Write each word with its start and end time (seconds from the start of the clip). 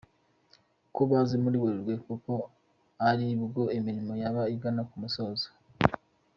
ko 0.93 1.01
baza 1.09 1.35
muri 1.43 1.57
Werurwe 1.61 1.93
kuko 2.05 2.31
aribwo 3.09 3.61
imirimo 3.77 4.13
yaba 4.21 4.43
igana 4.55 4.81
ku 4.89 4.95
musozo. 5.03 5.47